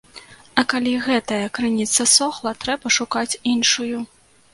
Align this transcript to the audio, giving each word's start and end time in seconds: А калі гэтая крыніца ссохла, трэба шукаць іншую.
А 0.59 0.61
калі 0.71 0.93
гэтая 1.07 1.41
крыніца 1.57 2.05
ссохла, 2.13 2.53
трэба 2.65 2.93
шукаць 2.97 3.39
іншую. 3.53 4.01